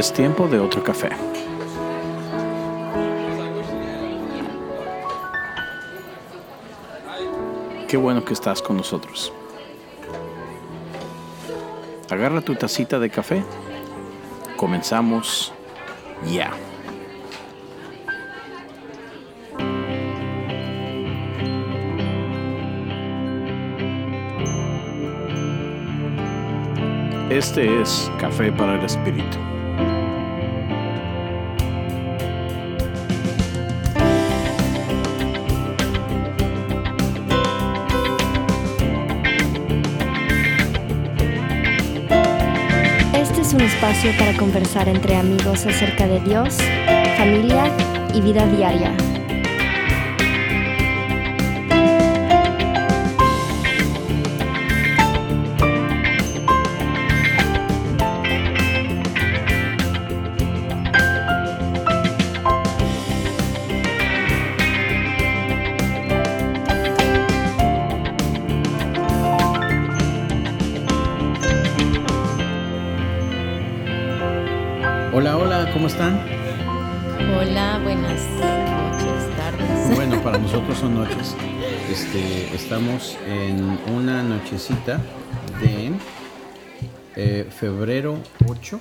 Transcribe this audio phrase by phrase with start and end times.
[0.00, 1.10] Es tiempo de otro café.
[7.86, 9.30] Qué bueno que estás con nosotros.
[12.08, 13.44] Agarra tu tacita de café.
[14.56, 15.52] Comenzamos
[16.32, 16.50] ya.
[27.28, 29.59] Este es Café para el Espíritu.
[44.18, 46.56] Para conversar entre amigos acerca de Dios,
[47.18, 47.64] familia
[48.14, 48.96] y vida diaria.
[82.70, 85.02] Estamos en una nochecita
[85.60, 85.90] de
[87.16, 88.78] eh, febrero 8,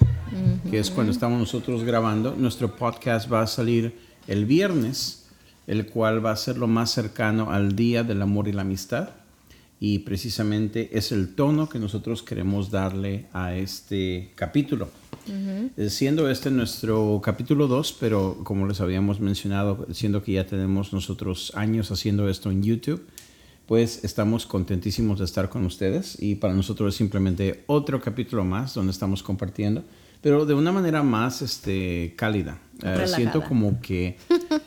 [0.70, 2.36] que es cuando estamos nosotros grabando.
[2.38, 3.96] Nuestro podcast va a salir
[4.28, 5.26] el viernes,
[5.66, 9.10] el cual va a ser lo más cercano al Día del Amor y la Amistad.
[9.80, 14.90] Y precisamente es el tono que nosotros queremos darle a este capítulo.
[15.78, 20.94] Eh, Siendo este nuestro capítulo 2, pero como les habíamos mencionado, siendo que ya tenemos
[20.94, 23.02] nosotros años haciendo esto en YouTube,
[23.70, 28.74] pues estamos contentísimos de estar con ustedes y para nosotros es simplemente otro capítulo más
[28.74, 29.84] donde estamos compartiendo,
[30.22, 32.58] pero de una manera más este, cálida.
[32.82, 34.18] Eh, siento como que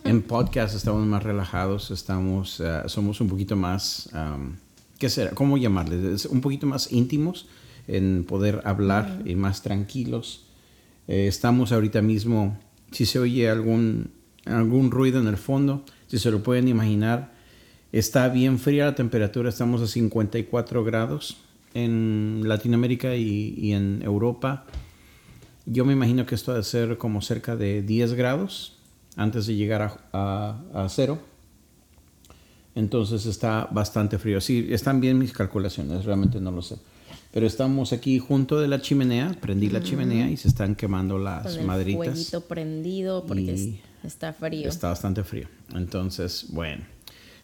[0.05, 4.53] en podcast estamos más relajados, estamos, eh, somos un poquito más, um,
[5.01, 5.33] ¿qué será?
[5.33, 6.05] ¿Cómo llamarles?
[6.05, 7.49] Es Un poquito más íntimos
[7.89, 10.45] en poder hablar y más tranquilos.
[11.09, 12.57] Eh, estamos ahorita mismo,
[12.93, 14.13] si se oye algún,
[14.45, 17.32] algún ruido en el fondo, si se lo pueden imaginar,
[17.93, 21.37] está bien fría la temperatura, estamos a 54 grados
[21.75, 24.65] en Latinoamérica y, y en Europa.
[25.67, 28.79] Yo me imagino que esto ha de ser como cerca de 10 grados
[29.17, 31.19] antes de llegar a, a- a cero.
[32.75, 34.41] Entonces está bastante frío.
[34.41, 36.77] Sí, están bien mis calculaciones, realmente no lo sé.
[37.31, 41.45] Pero estamos aquí junto de la chimenea, prendí la chimenea y se están quemando las
[41.47, 42.05] Con el maderitas.
[42.07, 44.69] fueguito prendido porque Y está frío.
[44.69, 45.49] Está bastante frío.
[45.75, 46.85] Entonces, bueno,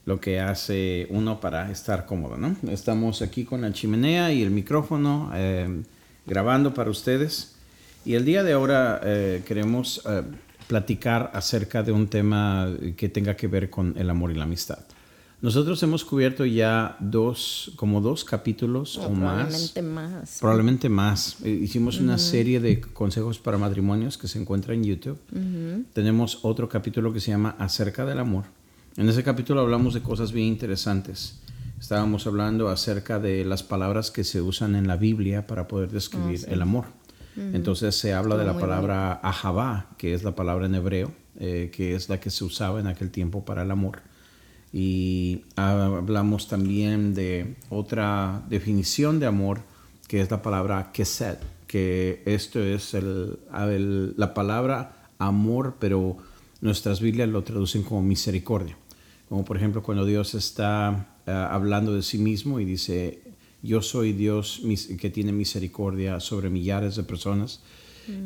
[0.09, 2.57] lo que hace uno para estar cómodo, ¿no?
[2.71, 5.83] Estamos aquí con la chimenea y el micrófono eh,
[6.25, 7.57] grabando para ustedes.
[8.07, 10.23] Y el día de ahora eh, queremos eh,
[10.67, 14.79] platicar acerca de un tema que tenga que ver con el amor y la amistad.
[15.43, 19.73] Nosotros hemos cubierto ya dos, como dos capítulos O o más.
[19.73, 20.39] probablemente más.
[20.41, 21.37] Probablemente más.
[21.45, 25.19] Eh, Hicimos una serie de consejos para matrimonios que se encuentra en YouTube.
[25.93, 28.45] Tenemos otro capítulo que se llama Acerca del amor.
[28.99, 31.39] En ese capítulo hablamos de cosas bien interesantes.
[31.81, 36.41] Estábamos hablando acerca de las palabras que se usan en la Biblia para poder describir
[36.49, 36.87] el amor.
[37.37, 41.95] Entonces se habla de la palabra ahabá, que es la palabra en hebreo, eh, que
[41.95, 44.01] es la que se usaba en aquel tiempo para el amor.
[44.73, 49.61] Y hablamos también de otra definición de amor,
[50.09, 51.37] que es la palabra kesed,
[51.69, 53.39] que esto es el-
[53.71, 56.17] el- la palabra amor, pero
[56.61, 58.77] nuestras Biblias lo traducen como misericordia.
[59.29, 63.21] Como por ejemplo cuando Dios está eh, hablando de sí mismo y dice,
[63.63, 64.63] yo soy Dios
[65.01, 67.61] que tiene misericordia sobre millares de personas,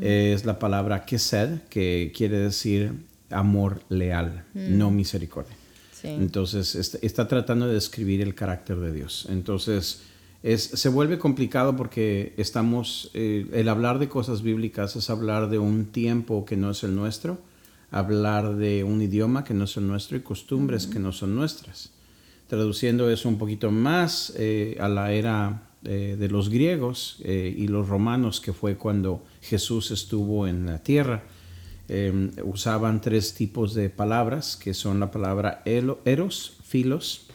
[0.01, 2.93] es la palabra kesed, que quiere decir
[3.31, 5.57] amor leal, no misericordia.
[5.93, 6.07] Sí.
[6.07, 9.27] Entonces est- está, tratando de describir el carácter de Dios.
[9.29, 10.03] Entonces
[10.45, 15.59] es, se vuelve complicado porque estamos, eh, el hablar de cosas bíblicas es hablar de
[15.59, 17.39] un tiempo que no es el nuestro,
[17.93, 21.93] hablar de un idioma que no es el nuestro y costumbres que no son nuestras.
[22.49, 27.69] Traduciendo eso un poquito más eh, a la era eh, de los griegos eh, y
[27.69, 31.23] los romanos, que fue cuando Jesús estuvo en la tierra
[31.95, 37.27] eh, usaban tres tipos de palabras, que son la palabra eros, filos,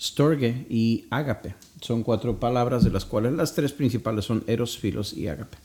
[0.00, 1.54] storge y ágape.
[1.80, 5.58] Son cuatro palabras de las cuales las tres principales son eros, filos y ágape.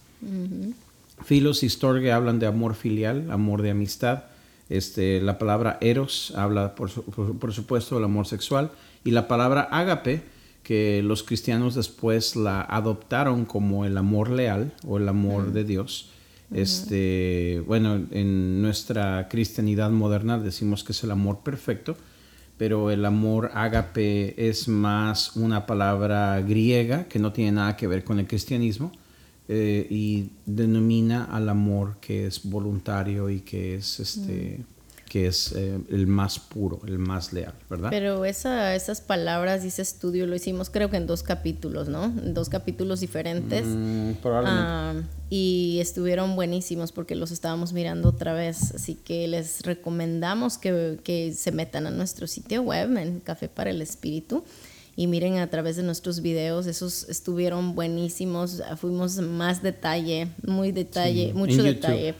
[1.23, 4.23] Filos y storge hablan de amor filial, amor de amistad.
[4.69, 8.71] Este, la palabra eros habla, por, su- por- por supuesto, del amor sexual.
[9.03, 10.23] Y la palabra ágape,
[10.63, 16.09] que los cristianos después la adoptaron como el amor leal o el amor de Dios,
[16.53, 21.95] Este, bueno, en nuestra cristianidad moderna decimos que es el amor perfecto,
[22.57, 28.03] pero el amor ágape es más una palabra griega que no tiene nada que ver
[28.03, 28.91] con el cristianismo
[29.53, 34.63] eh, y denomina al amor que es voluntario y que es este
[35.09, 37.89] que es eh, el más puro, el más leal, ¿verdad?
[37.89, 42.05] Pero esa, esas palabras y ese estudio lo hicimos creo que en dos capítulos, ¿no?
[42.05, 43.65] En dos capítulos diferentes.
[43.67, 44.65] Mm, probablemente.
[44.65, 44.93] Ah,
[45.29, 48.73] y estuvieron buenísimos porque los estábamos mirando otra vez.
[48.73, 53.71] Así que les recomendamos que, que se metan a nuestro sitio web en Café para
[53.71, 54.45] el Espíritu
[54.95, 61.33] y miren a través de nuestros videos, esos estuvieron buenísimos, fuimos más detalle, muy detalle,
[61.33, 62.15] mucho detalle.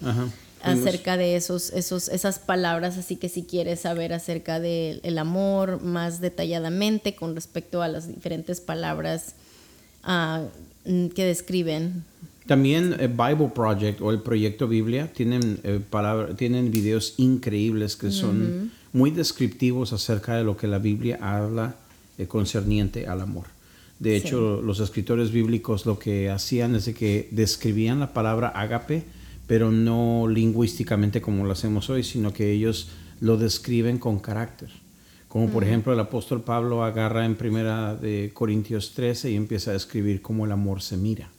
[0.64, 6.22] acerca de esos, esos, esas palabras, así que si quieres saber acerca del amor más
[6.22, 9.36] detalladamente con respecto a las diferentes palabras
[10.04, 10.44] ah,
[10.84, 12.04] que describen.
[12.48, 15.80] También el eh, Bible Project o el Proyecto Biblia tienen, eh,
[16.38, 21.76] tienen videos increíbles que son muy descriptivos acerca de lo que la Biblia habla
[22.18, 23.46] eh, concerniente al amor.
[24.02, 29.04] De hecho, los escritores bíblicos lo que hacían es que describían la palabra ágape,
[29.46, 34.72] pero no lingüísticamente como lo hacemos hoy, sino que ellos lo describen con carácter.
[35.28, 39.76] Como por ejemplo el apóstol Pablo agarra en primera de Corintios 13 y empieza a
[39.76, 41.30] describir cómo el amor se mira.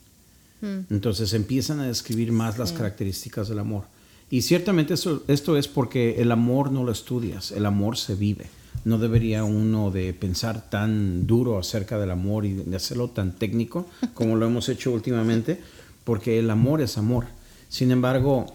[0.88, 3.86] Entonces empiezan a describir más las características del amor.
[4.30, 8.98] Y ciertamente esto es porque el amor no lo estudias, el amor se vive no
[8.98, 14.36] debería uno de pensar tan duro acerca del amor y de hacerlo tan técnico como
[14.36, 15.60] lo hemos hecho últimamente,
[16.04, 17.26] porque el amor es amor.
[17.68, 18.54] Sin embargo,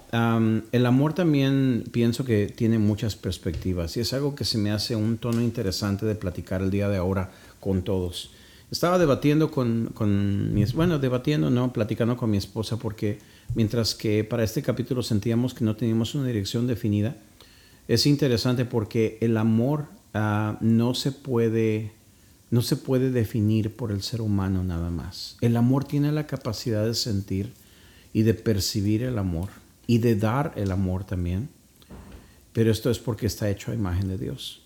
[0.71, 4.95] el amor también pienso que tiene muchas perspectivas y es algo que se me hace
[4.95, 8.29] un tono interesante de platicar el día de ahora con todos.
[8.69, 13.17] Estaba debatiendo con, con mi, bueno, debatiendo, no, platicando con mi esposa porque
[13.55, 17.15] mientras que para este capítulo sentíamos que no teníamos una dirección definida,
[17.87, 21.91] es interesante porque el amor Ah, no se puede
[22.49, 25.37] no se puede definir por el ser humano nada más.
[25.41, 27.53] El amor tiene la capacidad de sentir
[28.13, 29.49] y de percibir el amor
[29.85, 31.49] y de dar el amor también.
[32.53, 34.61] Pero esto es porque está hecho a imagen de Dios.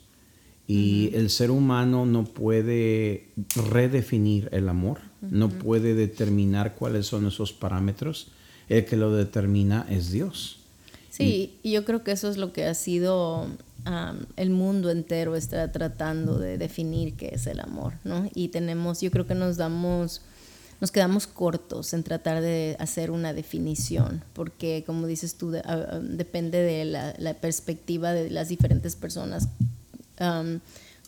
[0.67, 3.27] Y el ser humano no puede
[3.69, 8.27] redefinir el amor, no puede determinar cuáles son esos parámetros.
[8.69, 10.59] El que lo determina es Dios.
[11.09, 13.47] Sí, y yo creo que eso es lo que ha sido
[14.35, 18.29] el mundo entero está tratando de definir qué es el amor, ¿no?
[18.33, 20.21] Y tenemos, yo creo que nos damos,
[20.79, 26.85] nos quedamos cortos en tratar de hacer una definición, porque como dices tú, depende de
[26.85, 29.47] la, perspectiva de las diferentes personas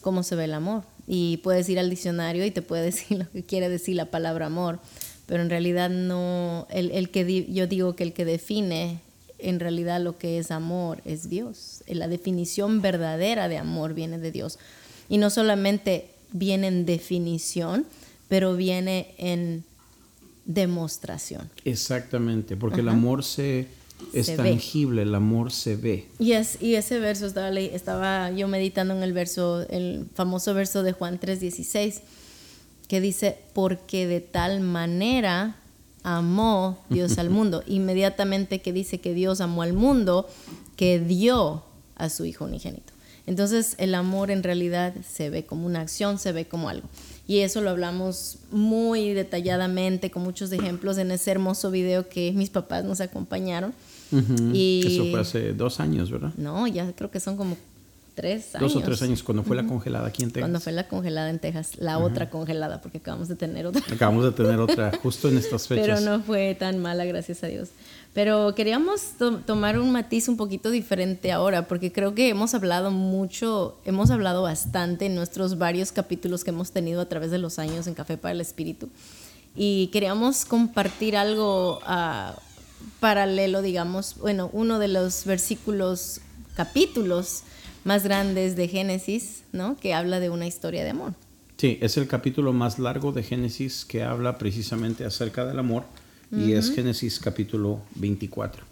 [0.03, 0.83] cómo se ve el amor.
[1.07, 4.45] Y puedes ir al diccionario y te puede decir lo que quiere decir la palabra
[4.45, 4.79] amor,
[5.25, 8.99] pero en realidad no, el, que yo digo que el que define
[9.43, 11.83] en realidad lo que es amor es Dios.
[11.87, 14.59] La definición verdadera de amor viene de Dios.
[15.09, 17.85] Y no solamente viene en definición,
[18.27, 19.63] pero viene en
[20.45, 21.49] demostración.
[21.63, 23.67] Exactamente, porque el amor se,
[24.13, 26.07] es tangible, el amor se ve.
[26.19, 30.83] Y, es, y ese verso estaba, estaba yo meditando en el verso, el famoso verso
[30.83, 32.01] de Juan 3:16,
[32.87, 35.55] que dice, porque de tal manera
[36.03, 37.63] amó Dios al mundo.
[37.67, 40.27] Inmediatamente que dice que Dios amó al mundo,
[40.75, 41.63] que dio
[41.95, 42.93] a su Hijo unigénito.
[43.25, 46.87] Entonces el amor en realidad se ve como una acción, se ve como algo.
[47.25, 52.49] Y eso lo hablamos muy detalladamente, con muchos ejemplos en ese hermoso video que mis
[52.49, 53.73] papás nos acompañaron.
[54.53, 56.33] y, eso fue hace dos años, ¿verdad?
[56.35, 57.55] No, ya creo que son como
[58.15, 58.73] tres años.
[58.73, 60.43] Dos o tres años, cuando fue la congelada aquí en Texas.
[60.43, 63.81] Cuando fue la congelada en Texas, la otra congelada, porque acabamos de tener otra.
[63.91, 65.85] Acabamos de tener otra justo en estas fechas.
[65.85, 67.69] Pero no fue tan mala, gracias a Dios.
[68.13, 69.01] Pero queríamos
[69.45, 74.43] tomar un matiz un poquito diferente ahora, porque creo que hemos hablado mucho, hemos hablado
[74.43, 78.17] bastante en nuestros varios capítulos que hemos tenido a través de los años en Café
[78.17, 78.89] para el Espíritu.
[79.55, 82.33] Y queríamos compartir algo uh,
[82.99, 86.21] paralelo, digamos, bueno, uno de los versículos,
[86.55, 87.43] capítulos
[87.83, 89.77] más grandes de Génesis, ¿no?
[89.77, 91.13] Que habla de una historia de amor.
[91.57, 95.83] Sí, es el capítulo más largo de Génesis que habla precisamente acerca del amor
[96.31, 98.63] y es Génesis capítulo 24.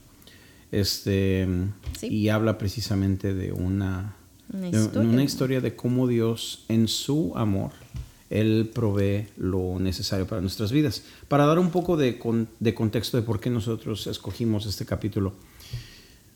[0.72, 1.48] Este,
[2.02, 4.16] Y habla precisamente de una,
[4.52, 5.10] una historia.
[5.10, 7.72] una historia de cómo Dios en su amor,
[8.30, 11.04] Él provee lo necesario para nuestras vidas.
[11.28, 12.20] Para dar un poco de,
[12.60, 15.34] de contexto de por qué nosotros escogimos este capítulo.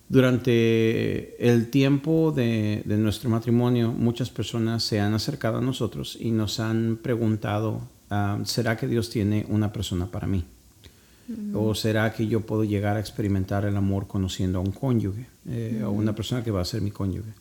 [0.07, 6.59] Durante el tiempo de, nuestro matrimonio, muchas personas se han acercado a nosotros y nos
[6.59, 7.81] han preguntado,
[8.11, 10.43] ah, ¿será que Dios tiene una persona para mí?
[11.55, 15.81] ¿O será que yo puedo llegar a experimentar el amor conociendo a un cónyuge, eh,
[15.83, 17.31] a una persona que va a ser mi cónyuge?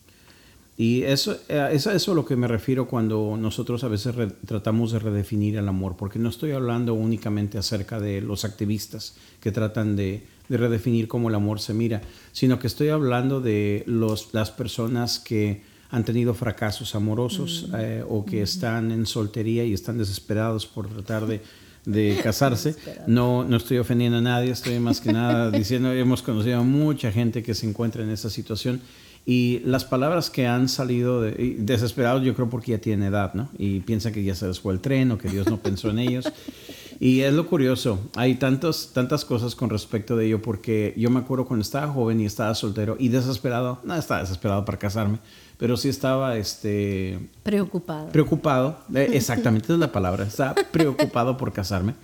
[0.75, 4.15] Y eso, eh, es a eso a lo que me refiero cuando nosotros a veces
[4.45, 9.51] tratamos de redefinir el amor, porque no estoy hablando únicamente acerca de los activistas que
[9.51, 14.33] tratan de, de redefinir cómo el amor se mira, sino que estoy hablando de los,
[14.33, 19.97] las personas que han tenido fracasos amorosos eh, o que están en soltería y están
[19.97, 21.41] desesperados por tratar de
[21.85, 22.75] de casarse.
[23.07, 27.11] No, no estoy ofendiendo a nadie, estoy más que nada diciendo, hemos conocido a mucha
[27.11, 28.81] gente que se encuentra en esa situación
[29.27, 33.49] y las palabras que han salido de, desesperados, yo creo porque ya tienen edad, ¿no?
[33.57, 35.99] Y piensan que ya se les fue el tren o que Dios no pensó en
[35.99, 36.31] ellos.
[36.99, 41.19] Y es lo curioso, hay tantos, tantas cosas con respecto de ello, porque yo me
[41.19, 45.19] acuerdo cuando estaba joven y estaba soltero y desesperado, no estaba desesperado para casarme,
[45.57, 48.09] pero sí estaba este preocupado.
[48.09, 51.95] Preocupado, eh, exactamente es la palabra, estaba preocupado por casarme.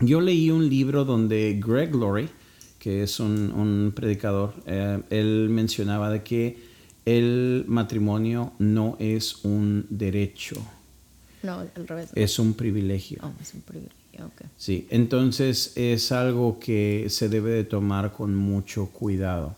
[0.00, 2.28] Yo leí un libro donde Greg Laurie,
[2.78, 6.58] que es un, predicador, eh, él mencionaba de que
[7.06, 10.56] el matrimonio no es un derecho.
[11.42, 12.10] No, al revés.
[12.14, 13.18] Es un privilegio.
[13.22, 14.46] Oh, es un privilegio, okay.
[14.56, 19.56] Sí, entonces es algo que se debe de tomar con mucho cuidado.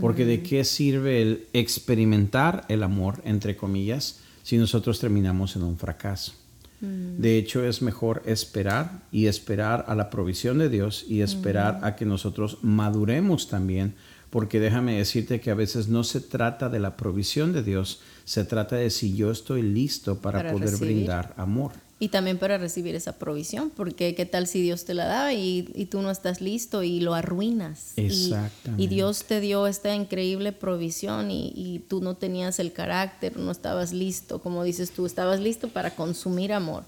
[0.00, 5.78] Porque de qué sirve el experimentar el amor, entre comillas, si nosotros terminamos en un
[5.78, 6.32] fracaso.
[6.80, 7.20] Mm.
[7.20, 11.96] De hecho, es mejor esperar y esperar a la provisión de Dios y esperar a
[11.96, 13.94] que nosotros maduremos también,
[14.30, 18.44] porque déjame decirte que a veces no se trata de la provisión de Dios, se
[18.44, 21.72] trata de si yo estoy listo para, poder brindar amor.
[21.98, 25.88] Y también para recibir esa provisión, porque qué tal si Dios te la da y,
[25.90, 27.94] tú no estás listo y lo arruinas.
[27.96, 28.82] Exactamente.
[28.82, 33.94] Y, Dios te dio esta increíble provisión y, tú no tenías el carácter, no estabas
[33.94, 36.84] listo, como dices tú, estabas listo para consumir amor,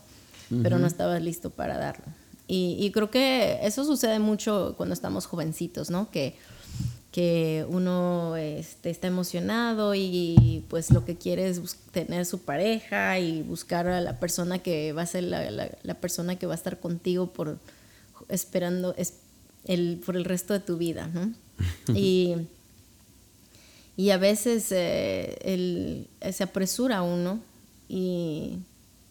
[0.63, 2.05] pero no estabas listo para darlo.
[2.47, 6.11] Y, y, creo que eso sucede mucho cuando estamos jovencitos, ¿no?
[6.11, 6.37] Que
[7.13, 11.61] que uno este, está emocionado y pues lo que quiere es
[11.91, 16.47] tener su pareja y buscar a la persona que va a ser la, persona que
[16.47, 17.59] va a estar contigo por
[18.29, 19.15] esperando es,
[19.65, 21.33] el, por el resto de tu vida, ¿no?
[21.95, 22.35] y,
[23.97, 27.41] y, a veces eh, se apresura uno
[27.89, 28.59] y,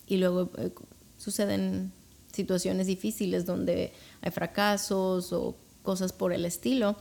[0.06, 0.70] y luego eh,
[1.18, 1.92] suceden
[2.32, 6.96] situaciones difíciles donde hay fracasos o cosas por el estilo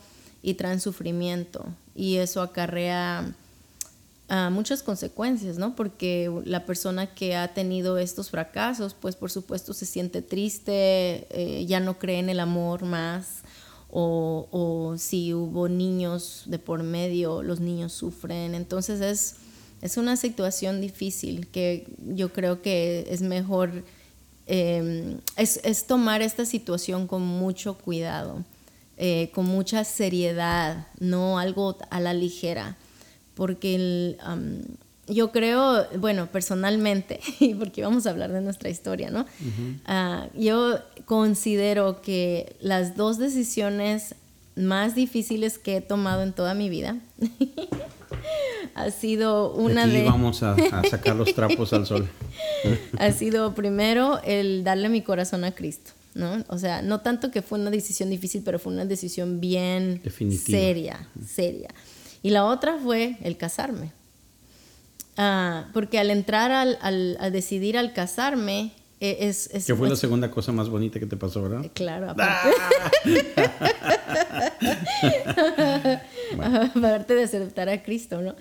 [0.47, 3.35] y traen sufrimiento y eso acarrea
[4.29, 5.75] ah, muchas consecuencias, ¿no?
[5.75, 11.67] Porque la persona que ha tenido estos fracasos, pues por supuesto se siente triste, eh,
[11.67, 13.41] ya no cree en el amor más,
[13.91, 18.55] o, o, si hubo niños de por medio, los niños sufren.
[18.55, 19.35] Entonces es,
[19.83, 23.83] es una situación difícil que yo creo que es mejor,
[24.47, 28.45] em, es, es tomar esta situación con mucho cuidado
[28.97, 32.77] eh, con mucha seriedad, no algo a la ligera,
[33.35, 34.17] porque
[35.07, 37.21] yo creo, bueno, personalmente,
[37.59, 39.27] porque vamos a hablar de nuestra historia, ¿no?
[39.85, 44.15] Ah, yo considero que las dos decisiones
[44.57, 46.97] más difíciles que he tomado en toda mi vida
[48.75, 50.05] ha sido una Aquí de...
[50.05, 52.09] vamos a, a sacar los trapos al sol.
[52.99, 55.93] ha sido primero el darle mi corazón a Cristo.
[56.17, 56.45] ¿No?
[56.49, 60.03] O sea, no tanto que fue una decisión difícil, pero fue una decisión bien
[60.45, 61.69] seria, seria.
[62.23, 63.93] Y la otra fue el casarme.
[65.17, 69.89] Ah, porque al entrar al, al, a decidir al casarme, e, es, es, que fue
[69.89, 71.65] la segunda cosa más bonita que te pasó, ¿verdad?
[71.65, 72.51] Eh, claro, aparte.
[76.41, 78.35] aparte de aceptar a Cristo, ¿no?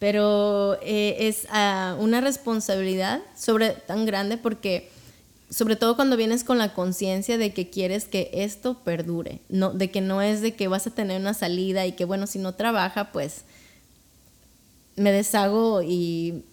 [0.00, 4.90] Pero eh, es ah, una responsabilidad sobre tan grande porque
[5.50, 9.90] sobre todo cuando vienes con la conciencia de que quieres que esto perdure, no, de
[9.90, 12.54] que no es de que vas a tener una salida y que bueno, si no
[12.54, 13.42] trabaja, pues
[14.94, 16.44] me deshago y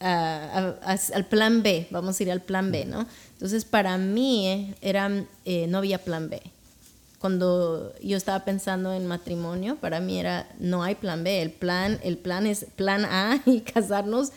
[0.00, 3.06] al plan B, vamos a ir al plan B, ¿no?
[3.34, 5.10] Entonces para mí eh, era,
[5.44, 6.42] eh, no había plan B.
[7.18, 12.00] Cuando yo estaba pensando en matrimonio, para mí era, no hay plan B, el plan,
[12.02, 14.32] el plan es plan A y casarnos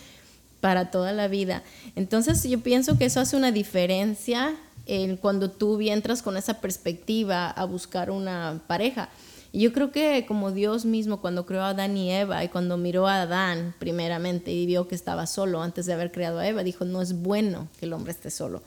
[0.66, 1.62] para toda la vida.
[1.96, 4.56] Entonces yo pienso que eso hace una diferencia
[4.88, 9.10] en cuando tú entras con esa perspectiva a buscar una pareja.
[9.52, 12.78] Y yo creo que como Dios mismo cuando creó a Adán y Eva y cuando
[12.78, 16.64] miró a Adán primeramente y vio que estaba solo antes de haber creado a Eva,
[16.64, 18.64] dijo, no es bueno que el hombre esté solo.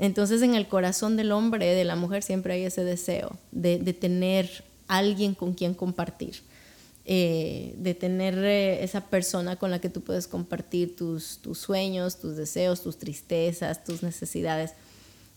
[0.00, 3.92] Entonces en el corazón del hombre, de la mujer, siempre hay ese deseo de, de
[3.92, 6.42] tener alguien con quien compartir.
[7.12, 12.20] Eh, de tener eh, esa persona con la que tú puedes compartir tus, tus sueños,
[12.20, 14.74] tus deseos, tus tristezas, tus necesidades.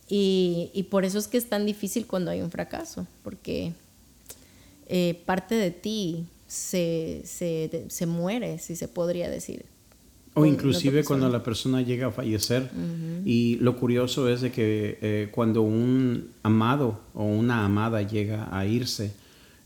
[0.08, 3.74] Y, y, por eso es que es tan difícil cuando hay un fracaso, porque
[4.86, 9.66] eh, parte de ti se, se, se, muere, si se podría decir.
[10.36, 12.70] O inclusive cuando la persona llega a fallecer.
[13.26, 18.68] Y lo curioso es de que eh, cuando un amado o una amada llega a
[18.68, 19.12] irse,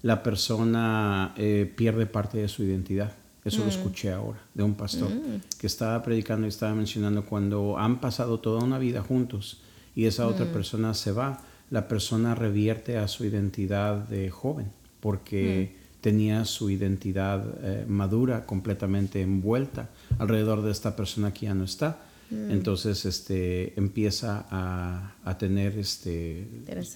[0.08, 3.12] la persona eh, pierde parte de su identidad.
[3.44, 3.70] Eso lo mm.
[3.76, 5.42] escuché ahora de un pastor mm.
[5.60, 9.60] que estaba predicando y estaba mencionando cuando han pasado toda una vida juntos
[9.98, 10.54] y esa otra mm.
[10.54, 14.72] persona se va, la persona revierte a su identidad de joven
[15.02, 21.66] porque tenía su identidad eh, madura completamente envuelta alrededor de esta persona que ya no
[21.66, 22.00] está.
[22.30, 26.46] Entonces este, empieza a, a tener este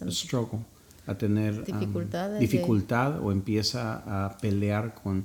[0.10, 0.60] struggle,
[1.08, 5.24] a tener um, dificultad o empieza a pelear con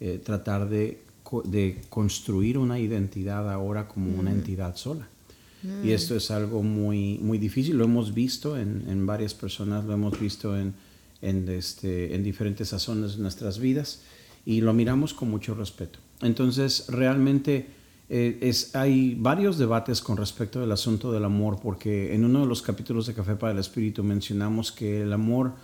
[0.00, 1.02] eh, tratar de,
[1.44, 5.08] de, construir una identidad ahora como una entidad sola.
[5.82, 9.94] Y esto es algo muy, muy difícil, lo hemos visto en, en varias personas, lo
[9.94, 10.74] hemos visto en,
[11.22, 14.02] en, este, en diferentes sazones de nuestras vidas
[14.44, 15.98] y lo miramos con mucho respeto.
[16.22, 17.66] Entonces, realmente
[18.08, 22.46] eh, es, hay varios debates con respecto del asunto del amor, porque en uno de
[22.46, 25.54] los capítulos de Café para el Espíritu mencionamos que el amor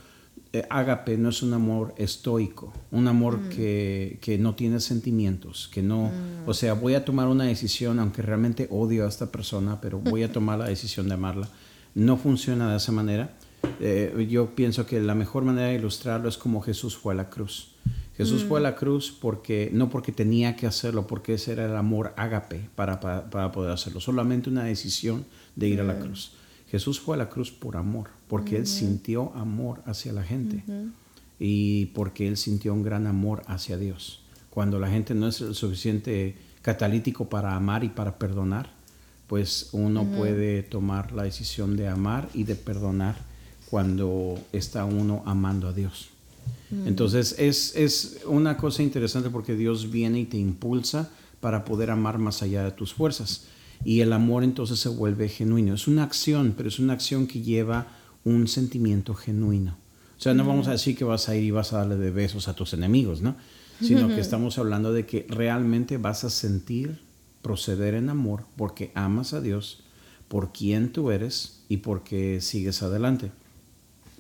[0.53, 3.49] eh, ágape no es un amor estoico, un amor mm.
[3.51, 6.49] que, que, no tiene sentimientos, que no, mm.
[6.49, 10.25] o sea, voy a tomar una decisión, aunque realmente odio a esta persona, pero voy
[10.25, 11.49] a tomar la decisión de amarla.
[11.95, 13.35] No funciona de esa manera.
[13.81, 17.31] Eh, yo pienso que la mejor manera de ilustrarlo es como Jesús fue a la
[17.31, 17.72] cruz.
[18.17, 18.65] Jesús fue a mm.
[18.65, 23.01] la cruz porque no porque tenía que hacerlo, porque ese era el amor ágape para,
[23.01, 25.25] para, para poder hacerlo, solamente una decisión
[25.57, 26.33] de ir a la cruz.
[26.73, 30.65] Jesús fue a la cruz por amor, porque Él sintió amor hacia la gente
[31.39, 34.23] y porque Él sintió un gran amor hacia Dios.
[34.49, 38.71] Cuando la gente no es el suficiente catalítico para amar y para perdonar,
[39.27, 43.17] pues uno puede tomar la decisión de amar y de perdonar
[43.69, 46.12] cuando está uno amando a Dios.
[46.87, 52.17] Entonces es, es una cosa interesante porque Dios viene y te impulsa para poder amar
[52.17, 53.47] más allá de tus fuerzas
[53.85, 55.75] y el amor entonces se vuelve genuino.
[55.75, 57.89] Es una acción, pero es una acción que lleva
[58.25, 59.77] un sentimiento genuino.
[60.19, 62.11] O sea, no vamos a decir que vas a ir y vas a darle de
[62.11, 63.35] besos a tus enemigos, ¿no?
[63.81, 67.01] Sino que estamos hablando de que realmente vas a sentir
[67.43, 69.83] proceder en amor porque amas a Dios,
[70.29, 73.33] por quien tú eres y porque sigues adelante.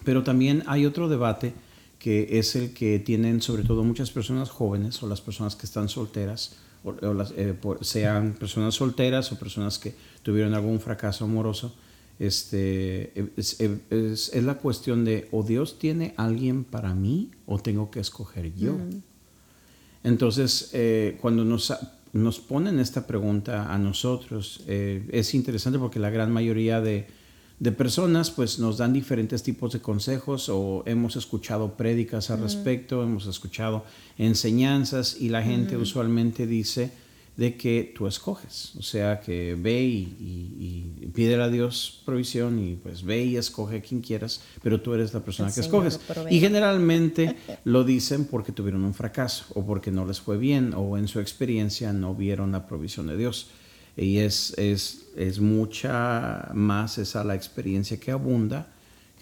[0.04, 1.54] Pero también hay otro debate
[2.02, 5.88] que es el que tienen sobre todo muchas personas jóvenes o las personas que están
[5.88, 6.56] solteras
[7.36, 11.76] eh, sean personas solteras o personas que tuvieron algún fracaso amoroso,
[12.18, 18.52] este, es, la cuestión de o Dios tiene alguien para mí o tengo que escoger
[18.56, 18.76] yo.
[20.02, 21.72] Entonces, eh, cuando nos,
[22.12, 27.06] nos ponen esta pregunta a nosotros, eh, es interesante porque la gran mayoría de,
[27.62, 33.04] de personas, pues nos dan diferentes tipos de consejos o hemos escuchado prédicas al respecto,
[33.04, 33.84] hemos escuchado
[34.18, 36.90] enseñanzas y la gente usualmente dice
[37.36, 43.04] de que tú escoges, o sea que ve y, pide a Dios provisión y pues
[43.04, 46.00] ve y escoge a quien quieras, pero tú eres la persona que escoges.
[46.30, 50.98] Y generalmente lo dicen porque tuvieron un fracaso o porque no les fue bien o
[50.98, 53.50] en su experiencia no vieron la provisión de Dios.
[53.96, 58.68] Y es, es, es mucha más esa la experiencia que abunda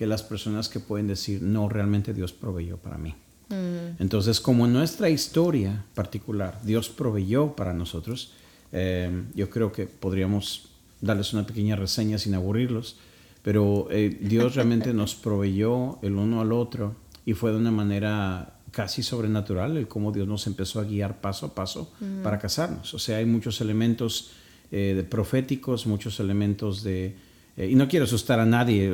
[0.01, 3.15] que las personas que pueden decir, no, realmente Dios proveyó para mí.
[3.51, 4.01] Mm.
[4.01, 8.33] Entonces, como en nuestra historia particular, Dios proveyó para nosotros,
[8.73, 10.71] eh, yo creo que podríamos
[11.03, 12.97] darles una pequeña reseña sin aburrirlos,
[13.43, 16.95] pero eh, Dios realmente nos proveyó el uno al otro
[17.27, 21.47] y fue de una manera casi sobrenatural el cómo Dios nos empezó a guiar paso
[21.47, 22.23] a paso mm.
[22.23, 22.95] para casarnos.
[22.95, 24.31] O sea, hay muchos elementos
[24.73, 27.15] eh, proféticos, muchos elementos de...
[27.57, 28.89] Eh, y no quiero asustar a nadie.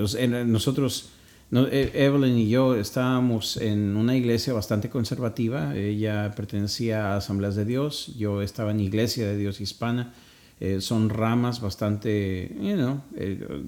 [0.46, 1.10] Nosotros,
[1.52, 5.76] e, Evelyn y yo estábamos en una iglesia bastante conservativa.
[5.76, 10.14] Ella pertenecía a Asambleas de Dios, yo estaba en Iglesia de Dios Hispana.
[10.58, 13.02] Eh, son ramas bastante, you know,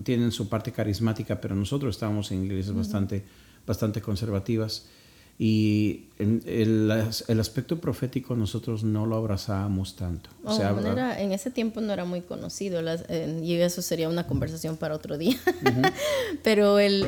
[0.02, 3.22] tienen su parte carismática, pero nosotros estábamos en iglesias bastante,
[3.66, 4.86] bastante conservativas.
[5.40, 6.90] Y el,
[7.28, 10.30] el, aspecto profético nosotros no lo abrazábamos tanto.
[10.42, 12.80] o sea, en ese tiempo no era muy conocido
[13.40, 15.38] y eso sería una conversación para otro día.
[16.42, 17.04] Pero el,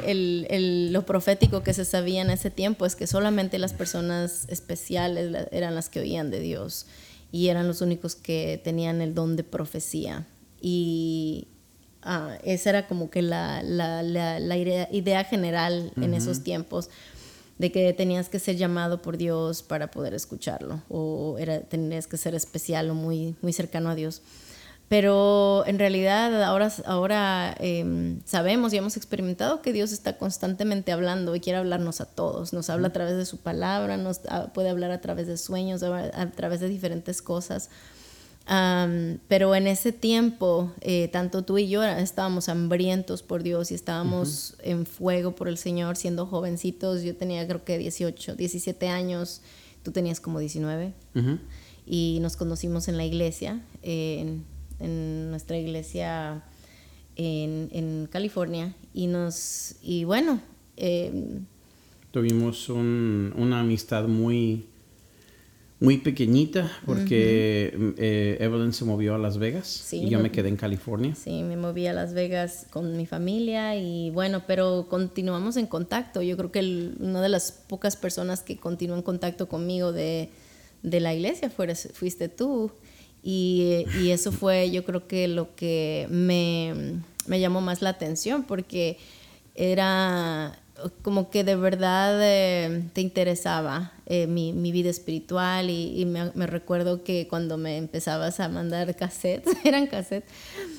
[0.49, 5.49] el, lo profético que se sabía en ese tiempo es que solamente las personas especiales
[5.51, 6.87] eran las que oían de Dios
[7.33, 10.29] y eran los únicos que tenían el don de profecía.
[10.61, 11.49] Y
[12.03, 16.91] ah, esa era como que la, la, la, idea, general en esos tiempos
[17.61, 22.17] de que tenías que ser llamado por Dios para poder escucharlo o era, tenías que
[22.17, 24.23] ser especial o muy, muy cercano a Dios.
[24.89, 31.37] pero en realidad ahora, ahora em, sabemos y hemos experimentado que Dios está constantemente hablando
[31.37, 32.55] y quiere hablarnos a todos.
[32.55, 35.83] Nos habla a través de su palabra, nos ah, puede hablar a través de sueños,
[35.83, 37.69] a, través de diferentes cosas.
[38.47, 44.57] Pero en ese tiempo, eh, tanto tú y yo estábamos hambrientos por Dios y estábamos
[44.63, 47.03] en fuego por el Señor, siendo jovencitos.
[47.03, 49.43] Yo tenía creo que 18, 17 años,
[49.83, 50.93] tú tenías como 19.
[51.87, 53.61] Y nos conocimos en la iglesia.
[53.83, 54.45] en
[54.81, 56.43] en nuestra iglesia
[57.17, 60.41] en, California y nos y bueno
[60.77, 61.45] em,
[62.11, 64.67] tuvimos una amistad muy
[65.81, 70.57] muy pequeñita porque eh, Evelyn se movió a Las Vegas y yo me quedé en
[70.57, 71.15] California.
[71.15, 76.21] Sí, me moví a Las Vegas con mi familia y bueno, pero continuamos en contacto.
[76.21, 80.29] Yo creo que una de las pocas personas que continuó en contacto conmigo de,
[80.83, 82.71] de la iglesia fuiste tú.
[83.23, 88.99] Y, eso fue yo creo que lo que me, llamó más la atención porque
[89.55, 90.60] era
[91.03, 97.29] como que de verdad eh, te interesaba eh, mi, vida espiritual y, me, recuerdo que
[97.29, 100.31] cuando me empezabas a mandar cassettes, eran cassettes,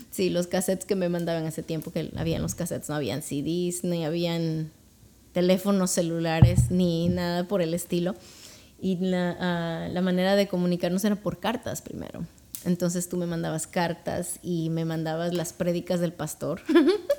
[0.09, 3.83] sí, los cassettes que me mandaban hace tiempo que habían los cassettes, no habían CDs,
[3.83, 4.71] ni habían
[5.33, 8.15] teléfonos celulares, ni nada por el estilo
[8.81, 12.25] y la, la, manera de comunicarnos era por cartas primero.
[12.63, 16.61] Entonces tú me mandabas cartas y me mandabas las prédicas del pastor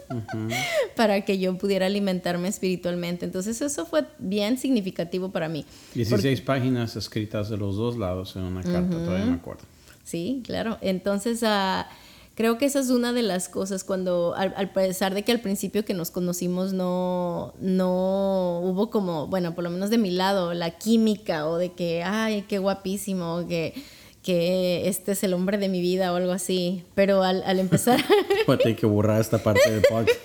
[0.96, 3.24] para que yo pudiera alimentarme espiritualmente.
[3.24, 5.64] Entonces eso fue bien significativo para mí.
[5.94, 9.62] 16 páginas escritas de los dos lados en una carta, todavía me acuerdo.
[10.04, 10.78] Sí, claro.
[10.80, 11.84] Entonces uh,
[12.36, 15.84] creo que esa es una de las cosas cuando, al, pesar de que al principio
[15.84, 20.70] que nos conocimos no, no hubo como, bueno, por lo menos de mi lado, la
[20.70, 23.74] química o de que, ay, qué guapísimo, que,
[24.22, 28.00] que este es el hombre de mi vida o algo así, pero al, al empezar...
[28.46, 30.18] pues hay que borrar esta parte del podcast.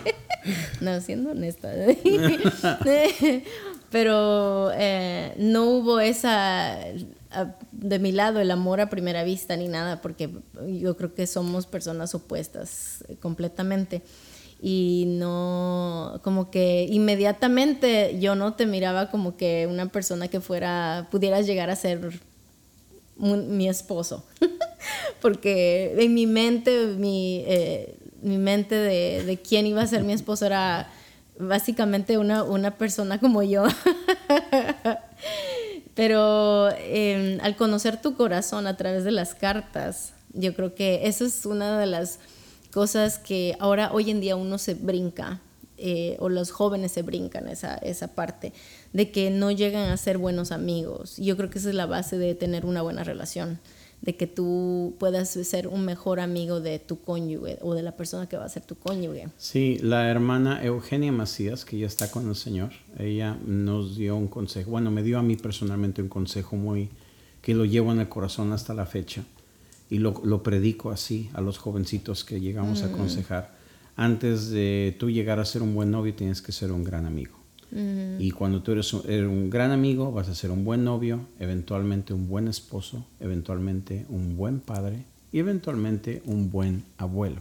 [0.80, 1.70] no, siendo honesta.
[3.90, 6.78] pero eh, no hubo esa
[7.72, 10.30] de mi lado el amor a primera vista ni nada, porque
[10.66, 14.02] yo creo que somos personas opuestas eh, completamente.
[14.64, 21.08] Y no, como que inmediatamente yo no te miraba como que una persona que fuera,
[21.10, 22.20] pudieras llegar a ser
[23.16, 24.24] mi esposo.
[25.20, 30.12] porque en mi mente, mi, eh, mi mente de, de, quién iba a ser mi
[30.12, 30.90] esposo era
[31.38, 33.64] básicamente una, una persona como yo.
[35.94, 41.24] Pero em, al conocer tu corazón a través de las cartas, yo creo que eso
[41.24, 42.18] es una de las
[42.72, 45.40] cosas que ahora hoy en día uno se brinca,
[45.76, 48.52] eh, o los jóvenes se brincan esa, esa parte,
[48.92, 51.16] de que no llegan a ser buenos amigos.
[51.16, 53.58] Yo creo que esa es la base de tener una buena relación
[54.02, 58.28] de que tú puedas ser un mejor amigo de tu cónyuge o de la persona
[58.28, 59.28] que va a ser tu cónyuge.
[59.38, 64.26] Sí, la hermana Eugenia Macías, que ya está con el Señor, ella nos dio un
[64.26, 66.90] consejo, bueno, me dio a mí personalmente un consejo muy
[67.40, 69.24] que lo llevo en el corazón hasta la fecha
[69.88, 72.94] y lo, lo predico así a los jovencitos que llegamos a mm.
[72.94, 73.54] aconsejar.
[73.94, 77.41] Antes de tú llegar a ser un buen novio, tienes que ser un gran amigo.
[77.74, 82.28] Y cuando tú eres un, gran amigo, vas a ser un buen novio, eventualmente un
[82.28, 87.40] buen esposo, eventualmente un buen padre y eventualmente un buen abuelo.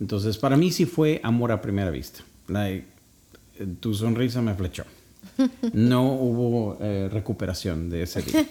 [0.00, 2.24] Entonces, para mí sí fue amor a primera vista.
[3.78, 4.84] tu sonrisa me flechó.
[5.72, 8.44] No hubo eh, recuperación de ese día.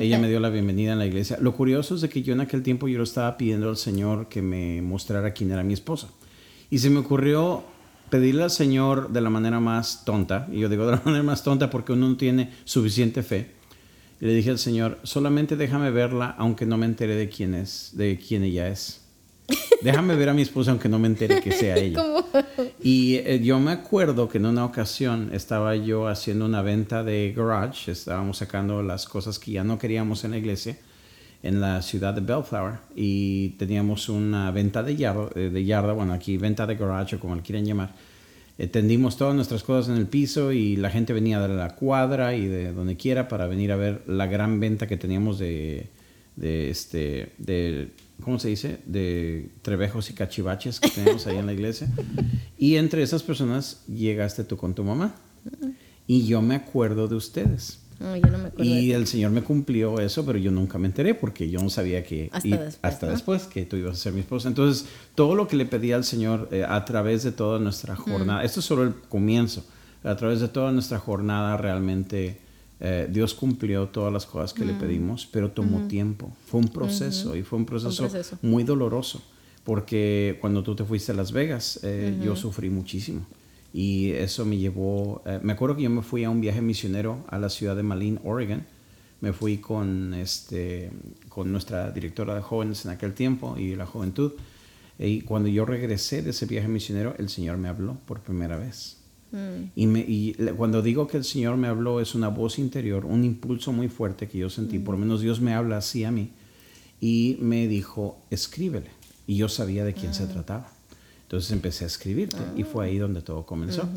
[0.00, 1.36] Ella me dio la bienvenida en la iglesia.
[1.38, 4.28] Lo curioso es de que yo en aquel tiempo yo lo estaba pidiendo al Señor
[4.28, 6.08] que me mostrara quién era mi esposa.
[6.70, 7.64] Y se me ocurrió
[8.14, 11.42] pedirle al Señor de la manera más tonta, y yo digo de la manera más
[11.42, 13.50] tonta porque uno no tiene suficiente fe,
[14.20, 17.90] y le dije al Señor, solamente déjame verla aunque no me entere de quién es,
[17.94, 19.00] de quién ella es.
[19.82, 22.04] Déjame ver a mi esposa aunque no me entere que sea ella.
[22.80, 27.34] Y eh, yo me acuerdo que en una ocasión estaba yo haciendo una venta de
[27.36, 30.78] garage, estábamos sacando las cosas que ya no queríamos en la iglesia
[31.44, 36.14] en la ciudad de Bellflower y teníamos una venta de yarda, eh, de yarda bueno,
[36.14, 37.94] aquí venta de garage o como le quieran llamar.
[38.70, 42.46] Tendimos todas nuestras cosas en el piso y la gente venía de la cuadra y
[42.46, 45.88] de donde quiera para venir a ver la gran venta que teníamos de,
[46.36, 47.90] de este, de,
[48.22, 48.78] ¿cómo se dice?
[48.86, 51.88] De trebejos y cachivaches que tenemos ahí en la iglesia.
[52.56, 55.14] Y entre esas personas llegaste tú con tu mamá.
[56.06, 57.83] Y yo me acuerdo de ustedes
[58.58, 62.02] y el Señor me cumplió eso, pero yo nunca me enteré porque yo no sabía
[62.04, 62.30] que
[62.82, 64.48] hasta, después, que tú ibas a ser mi esposa.
[64.48, 68.44] Entonces, todo lo que le pedí al Señor eh, a través de toda nuestra jornada,
[68.44, 69.64] esto es solo el comienzo,
[70.02, 72.40] a través de toda nuestra jornada realmente
[72.80, 76.32] Eh, Dios cumplió todas las cosas que le pedimos, pero tomó tiempo.
[76.46, 78.08] Fue un proceso y fue un proceso,
[78.42, 79.22] muy doloroso,
[79.62, 83.24] porque cuando tú te fuiste a Las Vegas, eh, yo sufrí muchísimo.
[83.76, 87.24] Y eso me llevó, eh, me acuerdo que yo me fui a un viaje misionero
[87.26, 88.64] a la ciudad de Malin, Oregon.
[89.20, 90.92] Me fui con, este,
[91.28, 94.34] con nuestra directora de jóvenes en aquel tiempo y la juventud.
[94.96, 98.98] Y cuando yo regresé de ese viaje misionero, el Señor me habló por primera vez.
[99.32, 99.72] Mm.
[99.74, 103.24] Y, me, y, cuando digo que el Señor me habló, es una voz interior, un
[103.24, 104.78] impulso muy fuerte que yo sentí.
[104.78, 106.30] Por lo menos Dios me habla así a mí.
[107.00, 108.90] Y me dijo, escríbele.
[109.26, 110.28] Y yo sabía de quién se ah.
[110.28, 110.72] trataba.
[111.34, 113.88] Entonces empecé a escribirte y fue ahí donde todo comenzó.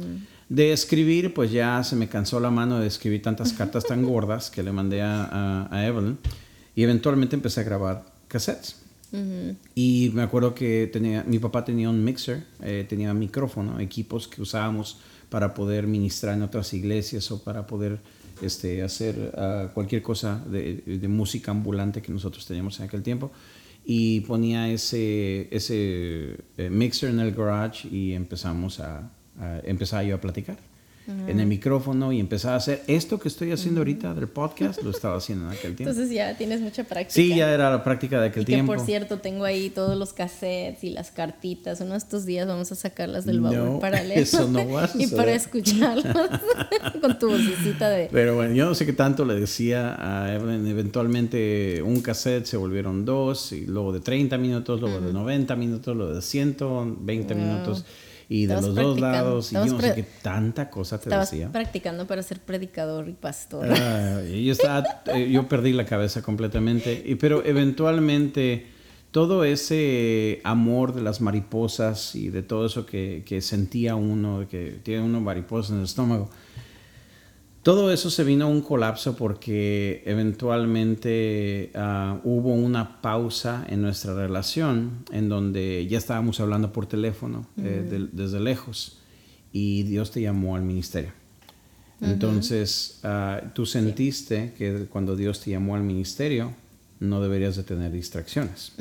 [0.50, 4.50] De escribir, pues ya se me cansó la mano de escribir tantas cartas tan gordas
[4.50, 6.17] que le mandé a, Evelyn
[6.76, 8.78] y eventualmente empecé a grabar cassettes.
[9.76, 14.41] Y me acuerdo que tenía, mi papá tenía un mixer, eh, tenía micrófono, equipos que
[14.41, 14.97] usábamos
[15.30, 18.00] para poder ministrar en otras iglesias o para poder
[18.41, 23.32] este, hacer ah, cualquier cosa de, de, música ambulante que nosotros teníamos en aquel tiempo
[23.89, 30.15] y ponía ese, ese eh, mixer en el garage y empezamos a, a empezar yo
[30.15, 30.58] a platicar
[31.08, 34.89] en el micrófono y empezaba a hacer esto que estoy haciendo ahorita del podcast, lo
[34.89, 35.91] estaba haciendo en aquel tiempo.
[35.91, 37.13] Entonces ya tienes mucha práctica.
[37.13, 38.74] Sí, ya era la práctica de aquel y tiempo.
[38.74, 41.80] Que por cierto, tengo ahí todos los cassettes y las cartitas.
[41.80, 44.20] Uno de estos días vamos a sacarlas del baúl para leer.
[44.28, 46.06] Eso no va a Y para escucharlas
[47.02, 48.10] con tu vocecita de.
[48.12, 50.67] Pero bueno, yo no sé qué tanto le decía a Evelyn.
[50.67, 55.96] Eventualmente un cassette se volvieron dos, y luego de 30 minutos, luego de 90 minutos,
[55.96, 57.86] luego de 120 minutos
[58.30, 61.52] y de los dos lados, y yo no sé qué tanta cosa te decía.
[61.52, 63.68] practicando para ser predicador y pastor.
[63.72, 68.68] Ah, yo, estaba, eh, yo perdí la cabeza completamente, y, pero eventualmente
[69.12, 74.80] todo ese amor de las mariposas y de todo eso que, que sentía uno, que
[74.84, 76.30] tiene uno mariposas en el estómago,
[77.67, 84.13] todo eso se vino a un colapso porque eventualmente ah, hubo una pausa en nuestra
[84.13, 89.01] relación en donde ya estábamos hablando por teléfono eh, desde lejos
[89.51, 91.12] y Dios te llamó al ministerio.
[91.99, 96.53] Entonces, ah, tú sentiste que cuando Dios te llamó al ministerio,
[97.00, 98.74] no deberías de tener distracciones.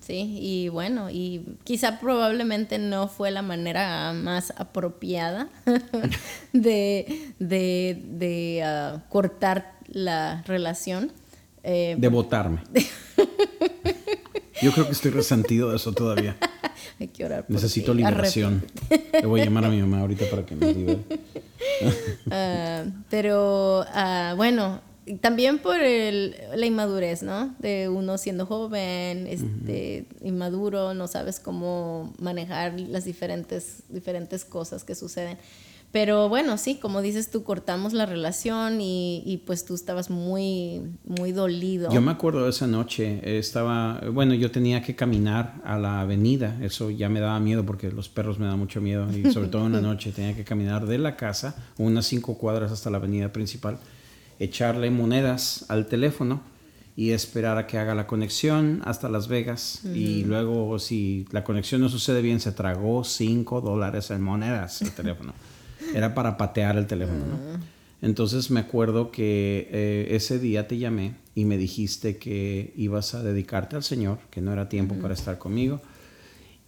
[0.00, 5.48] sí, y bueno, y quizá probablemente no fue la manera más apropiada
[6.52, 11.12] de, de, ah, cortar la relación.
[11.62, 12.62] Eh, de votarme.
[14.60, 16.36] Yo creo que estoy resentido de eso todavía.
[17.00, 17.44] Hay que orar.
[17.48, 18.64] Necesito liberación.
[19.12, 21.00] Le voy a llamar a mi mamá ahorita para que me libere.
[22.30, 24.80] Ah, pero uh, bueno,
[25.16, 27.54] también por el, la inmadurez, ¿no?
[27.58, 34.94] De uno siendo joven, este, inmaduro, no sabes cómo manejar las diferentes, diferentes cosas que
[34.94, 35.38] suceden.
[35.90, 40.82] Pero bueno, sí, como dices tú, cortamos la relación y, y, pues tú estabas muy,
[41.04, 41.90] muy dolido.
[41.90, 46.58] Yo me acuerdo de esa noche, estaba, bueno, yo tenía que caminar a la avenida,
[46.60, 49.64] eso ya me daba miedo porque los perros me dan mucho miedo y sobre todo
[49.64, 53.32] en la noche tenía que caminar de la casa unas cinco cuadras hasta la avenida
[53.32, 53.78] principal
[54.38, 56.40] echarle monedas al teléfono
[56.96, 59.82] y esperar a que haga la conexión hasta Las Vegas.
[59.84, 64.90] Y luego, si la conexión no sucede bien, se tragó 5 dólares en monedas el
[64.90, 65.32] teléfono.
[65.94, 67.78] Era para patear el teléfono, ¿no?
[68.00, 73.22] Entonces me acuerdo que eh, ese día te llamé y me dijiste que ibas a
[73.22, 75.80] dedicarte al Señor, que no era tiempo para estar conmigo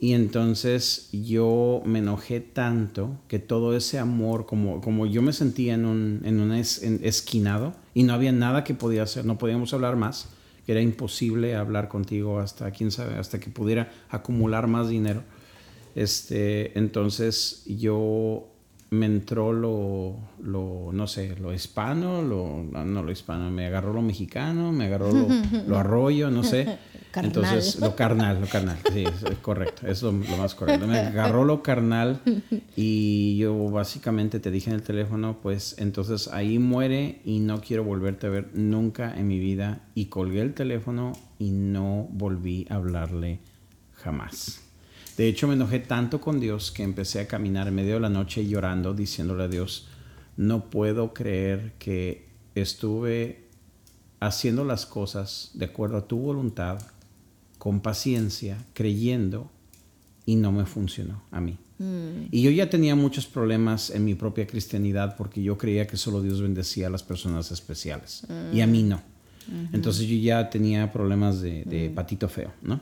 [0.00, 5.74] y entonces yo me enojé tanto que todo ese amor, como, como yo me sentía
[5.74, 9.96] en un, en un esquinado y no había nada que podía hacer, no podíamos hablar
[9.96, 10.30] más,
[10.64, 15.22] que era imposible hablar contigo hasta, quién sabe, hasta que pudiera acumular más dinero.
[15.94, 18.48] Este, entonces yo
[18.88, 24.00] me entró lo, lo, no sé, lo hispano, lo, no lo hispano, me agarró lo
[24.00, 25.28] mexicano, me agarró lo,
[25.68, 26.78] lo arroyo, no sé.
[27.14, 30.86] Entonces, lo carnal, lo carnal, sí, es, correcto, es lo, más correcto.
[30.86, 32.20] Me agarró lo carnal
[32.76, 37.82] y yo básicamente te dije en el teléfono, pues entonces ahí muere y no quiero
[37.82, 39.80] volverte a ver nunca en mi vida.
[39.94, 43.40] Y colgué el teléfono y no volví a hablarle
[43.94, 44.60] jamás.
[45.16, 48.08] De hecho, me enojé tanto con Dios que empecé a caminar en medio de la
[48.08, 49.88] noche llorando, diciéndole a Dios,
[50.36, 53.48] no puedo creer que estuve
[54.20, 56.80] haciendo las cosas de acuerdo a tu voluntad
[57.60, 59.50] con paciencia, creyendo,
[60.24, 61.58] y no me funcionó a mí.
[61.78, 62.28] Mm.
[62.30, 66.22] Y yo ya tenía muchos problemas en mi propia cristianidad porque yo creía que solo
[66.22, 69.02] Dios bendecía a las personas especiales y a mí no.
[69.72, 71.94] Entonces yo ya tenía problemas de, mm.
[71.94, 72.80] patito feo, ¿no?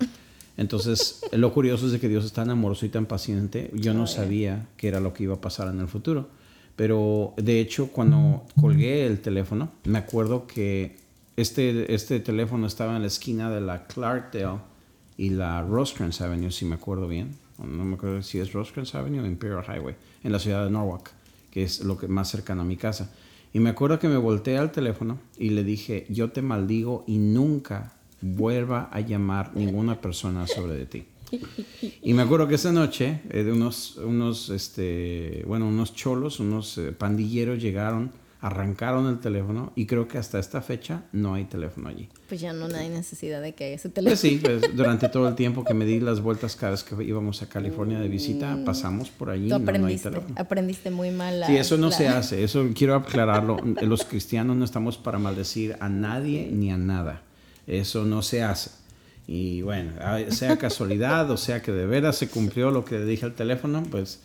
[0.56, 3.72] Entonces, lo curioso es de que Dios es tan amoroso y tan paciente.
[3.74, 6.28] Yo no sabía qué era lo que iba a pasar en el futuro.
[6.76, 11.07] Pero de hecho, cuando colgué el teléfono, me acuerdo que
[11.40, 14.58] este, este teléfono estaba en la esquina de la Clarkdale
[15.16, 17.36] y la Rosecrans Avenue, si me acuerdo bien.
[17.58, 21.10] No me acuerdo si es Rosecrans Avenue o Imperial Highway, en la ciudad de Norwalk,
[21.52, 23.12] que es lo que más cercano a mi casa.
[23.52, 27.18] Y me acuerdo que me volteé al teléfono y le dije, yo te maldigo y
[27.18, 31.04] nunca vuelva a llamar ninguna persona sobre de ti.
[32.02, 36.90] Y me acuerdo que esa noche, eh, unos, unos, este, bueno, unos cholos, unos eh,
[36.90, 42.08] pandilleros llegaron, arrancaron el teléfono y creo que hasta esta fecha no hay teléfono allí.
[42.28, 44.16] Pues ya no hay necesidad de que haya ese Pues teléfono.
[44.20, 47.42] sí, pues, durante todo el tiempo que me di las vueltas cada vez que íbamos
[47.42, 49.48] a California de visita, pasamos por allí Mm.
[49.48, 50.34] Tú y no, no hay aprendiste, teléfono.
[50.38, 51.40] aprendiste muy mal.
[51.40, 53.56] la- Sí, eso no la- se hace, eso quiero aclararlo.
[53.82, 57.22] Los cristianos no estamos para maldecir a nadie ni a nada.
[57.66, 58.70] Eso no se hace.
[59.26, 59.92] Y bueno,
[60.30, 63.82] sea casualidad o sea que de veras se cumplió lo que le dije al teléfono,
[63.90, 64.20] pues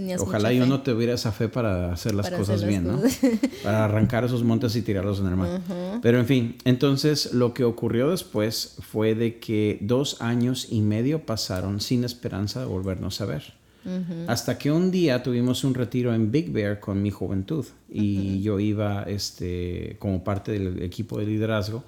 [0.00, 0.68] Tenías ojalá yo fe.
[0.70, 3.48] no tuviera esa fe para hacer las Para cosas hacer las bien, ¿no?
[3.62, 5.60] Para arrancar esos montes y tirarlos en el mar.
[6.00, 11.26] Pero en fin, entonces lo que ocurrió después fue de que dos años y medio
[11.26, 13.52] pasaron sin esperanza de volvernos a ver.
[14.26, 18.58] Hasta que un día tuvimos un retiro en Big Bear con mi juventud y yo
[18.58, 21.84] iba este, como parte del equipo de liderazgo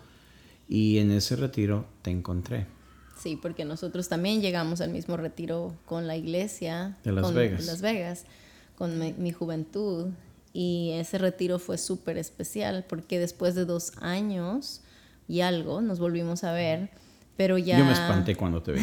[0.68, 2.66] y en ese retiro te encontré.
[3.22, 7.66] Sí, porque nosotros también llegamos al mismo retiro con la iglesia De Las con- Vegas.
[7.66, 8.24] Las Vegas,
[8.76, 10.08] con mi, mi juventud.
[10.52, 14.82] Y ese retiro fue súper especial porque después de dos años
[15.28, 16.90] y algo nos volvimos a ver,
[17.36, 17.78] pero ya...
[17.78, 18.80] Yo me espanté cuando te vi.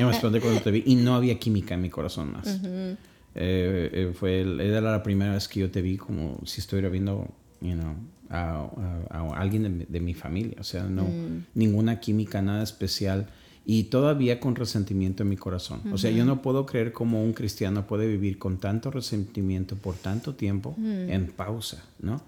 [0.00, 2.48] Yo me espanté cuando te vi y no había química en mi corazón más.
[2.48, 2.96] Eh,
[3.34, 7.28] eh, fue era la primera vez que yo te vi como si estuviera viendo
[7.60, 7.94] you know,
[8.30, 8.68] a,
[9.10, 10.56] a- a alguien de, mi- de mi familia.
[10.60, 11.06] O sea, no,
[11.54, 13.26] ninguna química, nada especial.
[13.68, 15.80] Y todavía con resentimiento en mi corazón.
[15.92, 19.96] O sea, yo no puedo creer cómo un cristiano puede vivir con tanto resentimiento por
[19.96, 22.20] tanto tiempo en pausa, ¿no?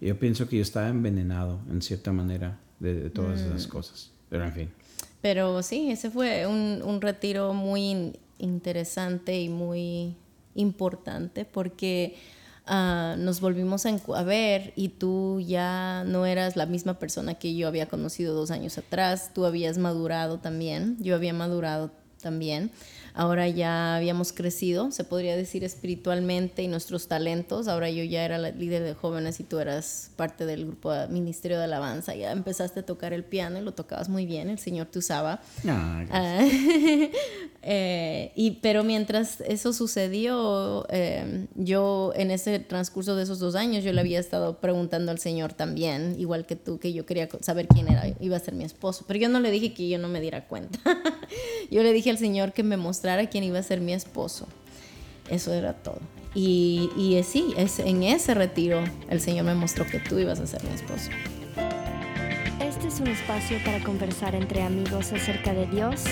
[0.00, 4.10] Yo pienso que yo estaba envenenado en cierta manera de, de todas esas cosas.
[4.28, 4.68] Pero en fin.
[5.22, 10.16] Pero sí, ese fue un, un retiro muy in- interesante y muy
[10.56, 12.16] importante porque
[12.66, 17.54] ah, nos volvimos a, a ver y tú ya no eras la misma persona que
[17.54, 22.70] yo había conocido dos años atrás, tú habías madurado también, yo había madurado también.
[23.16, 27.68] Ahora ya habíamos crecido, se podría decir espiritualmente y nuestros talentos.
[27.68, 31.06] Ahora yo ya era la líder de jóvenes y tú eras parte del grupo de
[31.06, 32.16] Ministerio de Alabanza.
[32.16, 35.40] Ya empezaste a tocar el piano y lo tocabas muy bien, el Señor te usaba.
[35.64, 36.44] Ah, Ah,
[37.62, 43.84] eh, y, pero mientras eso sucedió, eh, yo en ese transcurso de esos dos años,
[43.84, 47.68] yo le había estado preguntando al Señor también, igual que tú, que yo quería saber
[47.68, 49.04] quién era, iba a ser mi esposo.
[49.06, 50.80] Pero yo no le dije que yo no me diera cuenta.
[51.70, 54.46] yo le dije al Señor que me mostrara quién iba a ser mi esposo.
[55.28, 56.00] Eso era todo.
[56.34, 60.46] Y, y sí, es, en ese retiro el Señor me mostró que tú ibas a
[60.46, 61.10] ser mi esposo.
[62.60, 66.04] Este es un espacio para conversar entre amigos acerca de Dios,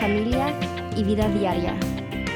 [0.00, 0.52] familia
[0.96, 1.78] y vida diaria.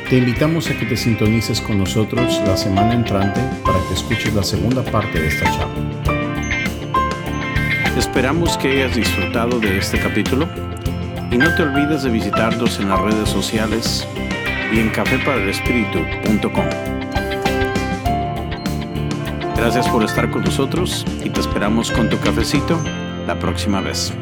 [0.08, 4.42] Te invitamos a que te sintonices con nosotros la semana entrante para que escuches la
[4.42, 5.94] segunda parte de esta charla.
[7.96, 10.48] Esperamos que hayas disfrutado de este capítulo
[11.34, 14.06] y no te olvides de visitarnos en las redes sociales
[14.72, 16.64] y en cafeparelespíritu.com.
[19.56, 22.78] Gracias por estar con nosotros y te esperamos con tu cafecito
[23.26, 24.14] la próxima vez.